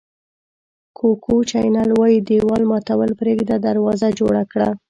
[0.97, 4.69] کوکو چینل وایي دېوال ماتول پرېږده دروازه جوړه کړه.